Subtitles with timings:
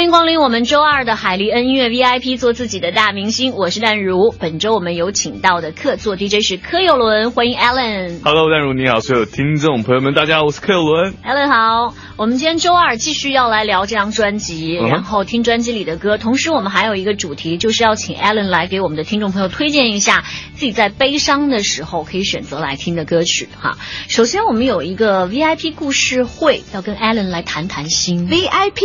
[0.00, 3.52] 欢迎光临我们周二的海利恩音乐 VIP，做自己的大明星。
[3.54, 4.30] 我是淡如。
[4.32, 8.18] 本周我们有请到的客座 DJ 是柯有伦，欢迎 Alan。
[8.24, 11.12] Hello，淡如你好，所有听众朋友们，大家好，我是柯有伦。
[11.22, 16.16] Alan 好，我们今天周二继续要来聊这张专辑，然后听专辑里的歌。
[16.16, 23.76] 同时，我们还有一个主题，就是要请 Alan 来给我们的听众朋友推荐一下自己在悲伤的时候可以选择来听的歌曲哈。
[24.08, 28.26] 首先，我们有一个 VIP 故事会，要跟 Alan 来谈谈心。
[28.30, 28.80] VIP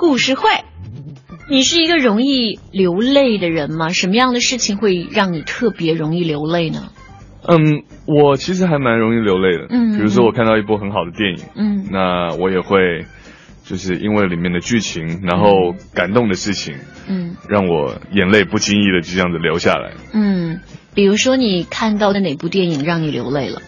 [0.00, 0.48] 故事会，
[1.50, 3.90] 你是一个容易流泪的人吗？
[3.90, 6.88] 什么样的事情会让你特别容易流泪呢？
[7.46, 9.66] 嗯，我其实还蛮容易流泪的。
[9.68, 13.04] 嗯比如说我看到一部很好的电影，嗯那我也会
[13.62, 19.92] 就是因为里面的剧情，然后感动的事情，嗯让我眼泪不经意的就这样子流下来。
[20.14, 20.60] 嗯，
[20.94, 23.60] 比如说你看到的哪部电影让你流泪了？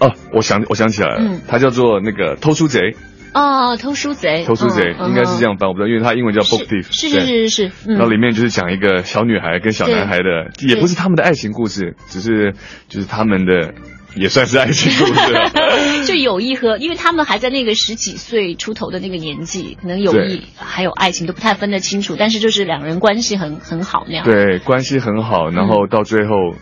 [0.00, 2.96] 哦，我想我想起来了，嗯它叫做那个偷书贼，
[3.36, 5.44] 哦，偷书贼，偷书贼、嗯应该是这。
[5.44, 12.54] 样翻，我不知道，因为它英文叫嗯 book 是 thief，是是是是是，嗯然后里面就是讲一个小女孩跟小男孩的，也不是他们的爱情故事，只是
[12.88, 13.74] 就是他们的
[14.16, 15.50] 也算是爱情故事了。
[16.04, 24.24] 就友谊和，因为他们还在那个十几岁出头的那个年纪，可能友谊还有爱情都不太分得清楚，但是就是两人关系很很好那样。
[24.24, 26.54] 对，关系很好，然后到最后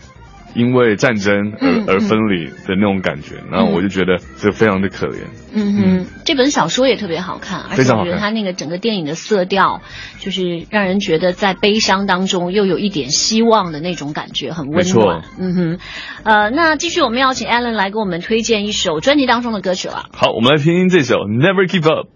[0.55, 5.19] 因为战争而、嗯而分离的那种感觉，然后我就觉得这非常的可怜。
[5.53, 9.81] 嗯哼，这本小说也特别好看，而且我觉得它那个整个电影的色调，
[10.19, 15.21] 就是让人觉得在悲伤当中又有一点希望的那种感觉，很温暖。
[15.39, 15.79] 嗯哼，
[16.23, 20.05] 呃，那继续我们要请 Alan 来给我们推荐一首专辑当中的歌曲了。
[20.11, 22.07] 好，我们来听听这首《Never Give Up》。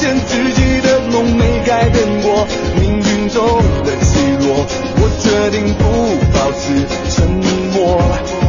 [0.00, 2.46] 现自己的梦没改变过。
[2.80, 3.44] 命运中
[3.84, 4.64] 的起落，
[4.96, 5.84] 我决定不
[6.32, 6.64] 保持
[7.10, 8.39] 沉默。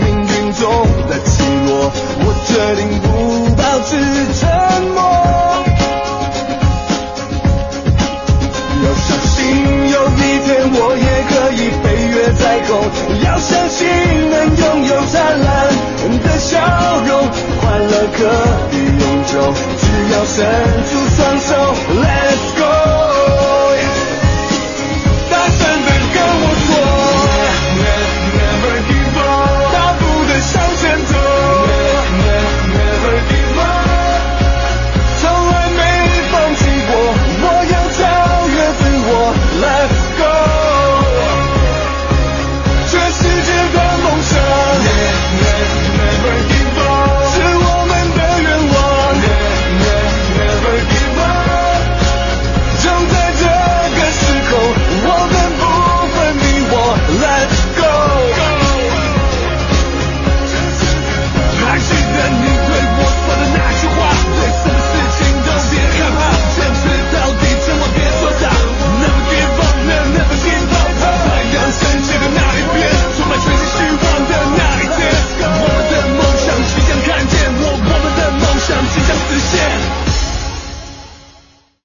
[0.00, 0.62] 命运中
[1.08, 3.06] 的起落，我决定不
[3.56, 3.90] 保持
[4.38, 4.40] 沉
[4.94, 4.98] 默。
[8.82, 9.36] 要相信
[9.90, 12.70] 有一天我也可以飞跃在空，
[13.24, 13.80] 要相信
[14.30, 15.48] 能拥有灿烂
[16.22, 16.58] 的笑
[17.06, 17.10] 容，
[17.60, 18.18] 快乐可
[18.72, 19.32] 以永久，
[19.78, 19.82] 只
[20.12, 20.34] 要伸
[20.88, 21.48] 出双手。